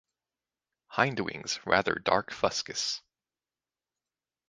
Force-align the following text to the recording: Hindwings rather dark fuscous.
Hindwings 0.95 1.59
rather 1.63 1.93
dark 1.93 2.31
fuscous. 2.31 3.01